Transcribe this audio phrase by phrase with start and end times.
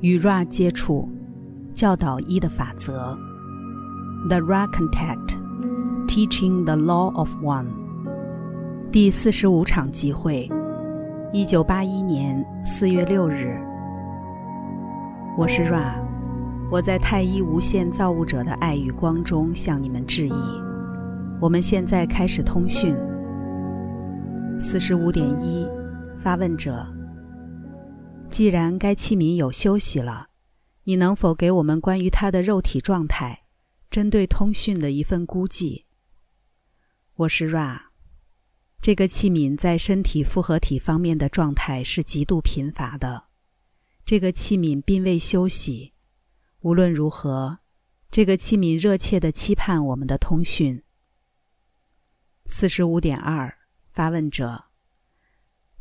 [0.00, 1.08] 与 Ra 接触，
[1.74, 3.18] 教导一的法则。
[4.28, 5.36] The Ra Contact,
[6.06, 7.66] Teaching the Law of One。
[8.92, 10.48] 第四十五场集会，
[11.32, 13.60] 一九八一年四月六日。
[15.36, 15.94] 我是 Ra，
[16.70, 20.32] 我在太一无限造物者的爱与光中向你们致意。
[21.40, 22.96] 我们现在开始通讯。
[24.60, 25.66] 四十五点一，
[26.16, 26.86] 发问者。
[28.30, 30.28] 既然该器皿有休息了，
[30.84, 33.44] 你能否给我们关于它的肉体状态，
[33.90, 35.86] 针对通讯的一份估计？
[37.14, 37.86] 我是 Ra，
[38.80, 43.24] 这个器皿在身体复合体方面的状态是极度贫乏的。
[44.04, 45.94] 这个器皿并未休息。
[46.60, 47.58] 无论如何，
[48.10, 50.84] 这个器皿热切地期盼我们的通讯。
[52.44, 53.58] 四十五点二，
[53.90, 54.67] 发问者。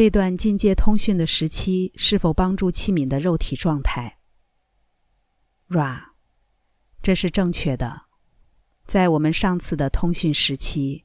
[0.00, 4.18] 这段境界通讯的时期是否帮助器皿的肉体状态
[5.68, 6.12] ？Ra，
[7.02, 8.06] 这是正确的。
[8.86, 11.04] 在我们上次的通讯时期，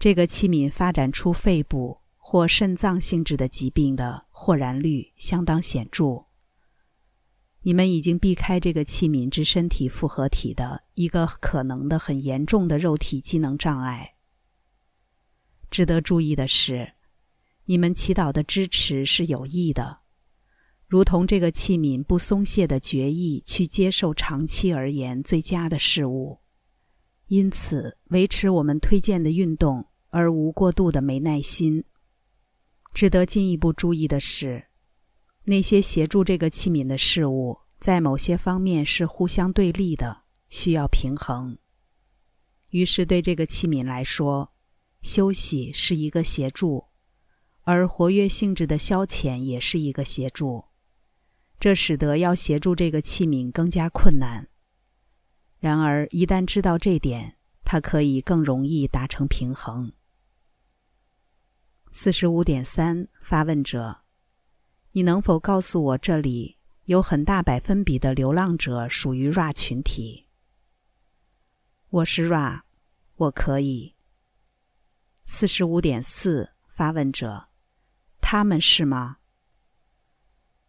[0.00, 6.24] 这个器皿发展出肺部或肾脏性质的疾病的豁然率相当显著。
[7.62, 14.16] 你们已经避开这个器皿之身体复合体的一个可能的很严重的肉体机能障碍。
[15.70, 16.94] 值得注意的是。
[17.66, 20.00] 你们祈祷的支持是有益的，
[20.86, 26.40] 如同这个器皿不松懈的决意去接受长期而言最佳的事物。
[27.28, 31.84] 因此，维持我们推荐的运动而无过度的没耐心。
[32.92, 34.66] 值得进一步注意的是，
[35.44, 41.56] 那些协助这个器皿的事物在某些方面是互相对立的，需要平衡。
[42.68, 44.52] 于是，对这个器皿来说，
[45.00, 46.84] 休息是一个协助。
[47.64, 50.66] 而活跃性质的消遣也是一个协助，
[51.58, 54.48] 这使得要协助这个器皿更加困难。
[55.58, 59.92] 然而，一旦知道这点，它可以更容易达成平衡。
[61.90, 64.02] 四十五点三，发问者，
[64.92, 70.26] 你能否告诉我，这里有很大百分比的流浪者属于 Ra 群体？
[71.88, 72.60] 我是 Ra，
[73.16, 73.94] 我可以。
[75.24, 77.48] 四十五点四，发问者。
[78.26, 79.18] 他们是吗？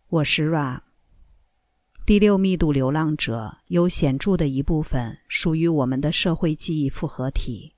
[0.10, 0.82] 我是 Ra。
[2.06, 7.74] 第六密度流浪者有显著的一部分属于我们的社会记忆复合体，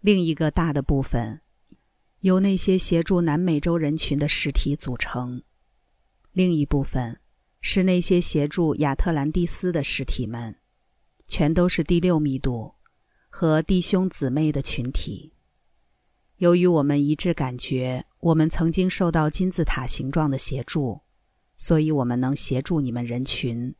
[0.00, 1.40] 另一个大的部分
[2.20, 5.42] 由那些协助南美洲人群的实体组成，
[6.32, 7.20] 另一部分
[7.62, 10.54] 是那些协助亚特兰蒂斯的实体们，
[11.26, 12.74] 全都是第六密度
[13.30, 15.32] 和弟兄姊妹的群体。
[16.40, 18.06] 由于我们一致感觉。
[18.20, 21.02] 我们曾经受到金字塔形状的协助，
[21.56, 23.74] 所以我们能协助你们人群。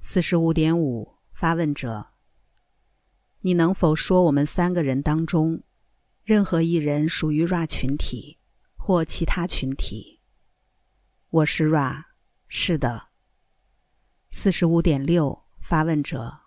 [0.00, 2.08] 四十五点五，发问者，
[3.40, 5.62] 你能否说我们三个人当中，
[6.22, 8.38] 任何一人属于 Ra 群体
[8.76, 10.20] 或其他群体？
[11.30, 12.04] 我是 Ra，
[12.48, 13.08] 是的。
[14.30, 16.40] 四十五点六，发问者，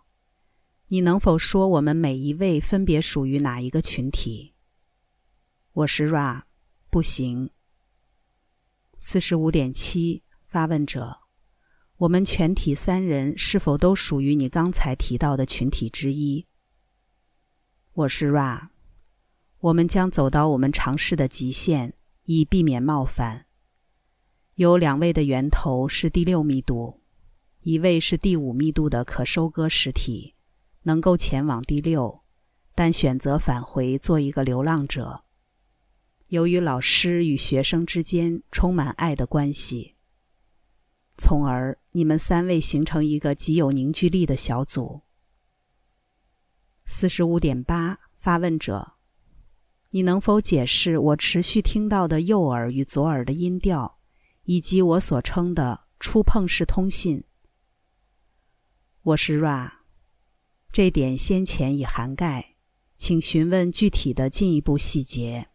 [0.89, 4.53] 你能否说我们每一位分别属于哪一个群体？
[5.73, 6.43] 我是 Ra，
[6.89, 7.49] 不行。
[8.97, 11.17] 四十五点七，发问者，
[11.97, 16.47] 我们全体三人是否都属于你刚才提到的群体之一？
[17.91, 18.69] 我是 Ra，
[19.59, 23.47] 我们将走到我们尝试的极限，以避免冒犯。
[24.55, 27.01] 有两位的源头是第六密度，
[27.63, 30.35] 一位是第五密度的可收割实体，
[30.87, 32.21] 能够前往第六，
[32.73, 35.25] 但选择返回做一个流浪者。
[36.27, 39.95] 由于老师与学生之间充满爱的关系，
[41.17, 45.01] 从而你们三位形成一个极有凝聚力的小组。
[46.85, 48.93] 四十五点八，发问者，
[49.89, 53.99] 你能否解释我持续听到的右耳与左耳的音调，
[54.43, 57.25] 以及我所称的触碰式通信？
[59.01, 59.76] 我是 Ra，
[60.77, 62.53] 这点先前已涵盖，
[62.97, 65.49] 请询问具体的进一步细节。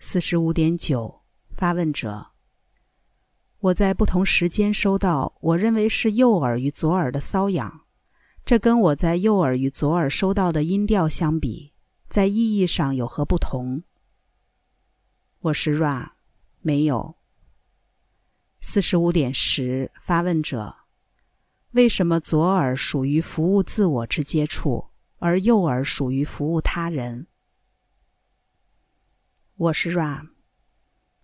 [0.00, 2.32] 四十五点九，发问者。
[3.60, 7.82] 我在不同时间收到我认为是右耳与左耳的瘙痒，
[8.44, 11.72] 这跟我在右耳与左耳收到的音调相比，
[12.08, 13.84] 在意义上有何不同？
[15.42, 16.10] 我是 Ra，
[16.58, 17.14] 没有。
[18.60, 20.87] 四十五点十，发问者。
[21.72, 24.86] 为什么左耳属于服务自我之接触，
[25.18, 27.26] 而右耳属于服务他人？
[29.54, 30.30] 我是 Ram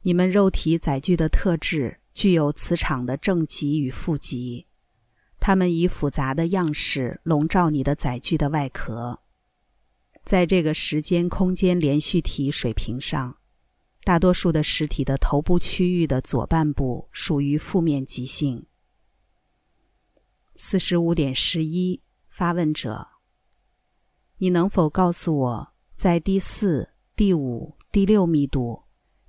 [0.03, 4.67] 你们肉体载具的特质具有磁场的正极与负极，
[5.41, 9.21] 它们以复杂的样式笼罩你的载具的外壳。
[10.27, 13.39] 在这个时间空间连续体水平上，
[14.05, 18.67] 大多数的实体的头部区域的左半部属于负面极性。
[20.57, 23.09] 四十五点十一，发问者，
[24.39, 28.85] 你能否告诉我，在第四、第五、第六密度，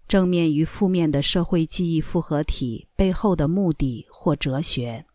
[0.08, 5.08] 正面与负面的社会记忆复合体背后的目的或哲学？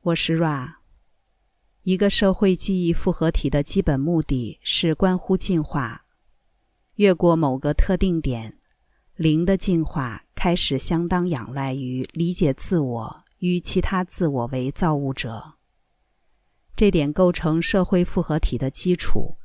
[0.00, 0.76] 我是 Ra。
[1.82, 6.04] 一个社会记忆复合体的基本目的是关乎进化。
[6.96, 8.58] 越过某个特定点，
[9.14, 15.54] 零的进化开始相当仰赖于理解自我与其他自我为造物者。
[16.74, 19.36] 这点构成社会复合体的基础。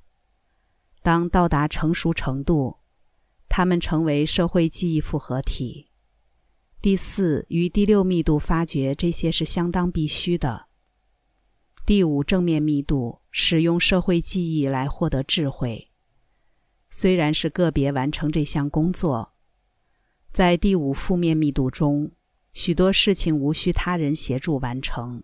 [1.02, 2.78] 当到达成熟程度，
[3.50, 5.92] 他们成为社会记忆复合体。
[6.82, 10.68] 第四与第六密度发掘这些是相当必须的。
[11.86, 15.92] 第五正面密度使用社会记忆来获得智慧，
[16.90, 19.34] 虽然是个别完成这项工作，
[20.32, 22.12] 在第五负面密度中，
[22.56, 25.22] 许多事情无需他人协助完成。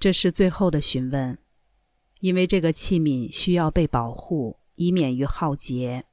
[0.00, 1.38] 这是最后的询问，
[2.20, 6.06] 因为这个器皿需要被保护，以免于浩劫。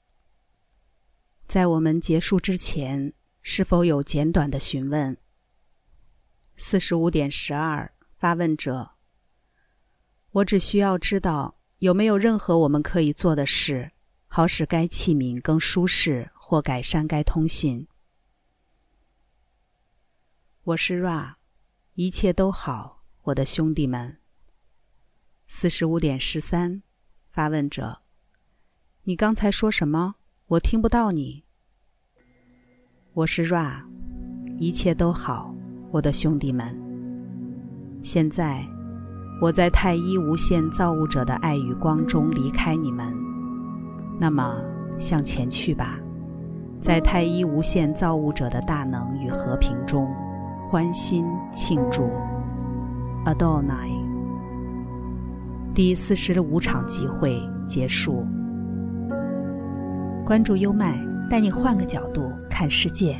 [1.47, 5.17] 在我们结束之前，是否有简短的询问？
[6.57, 7.91] 四十五点十二。
[8.13, 8.91] 发问者：
[10.31, 13.93] 我只需要知道有没有任何我们可以做的事，
[14.27, 17.87] 好使该器皿更舒适或改善该通信。
[20.65, 21.35] 我是 Ra，
[21.95, 24.17] 一切都好，我的兄弟们。
[25.47, 26.83] 四十五点十三，
[27.31, 27.99] 发问者：
[29.03, 30.15] 你刚才说什么？
[30.47, 31.45] 我听不到你。
[33.13, 33.83] 我是 Ra，
[34.59, 35.55] 一切都好，
[35.91, 36.77] 我的兄弟们。
[38.03, 38.67] 现在，
[39.41, 43.15] 我在太一无限造物者的爱与光中离开你们。
[44.19, 44.61] 那么，
[44.99, 45.97] 向前去吧，
[46.81, 50.13] 在太一无限造物者的大能与和平中，
[50.71, 52.03] 欢欣庆祝。
[53.25, 53.89] Adonai。
[55.73, 58.23] 第四十五场集会结束。
[60.23, 63.19] 关注优麦，带你换个角度看世界。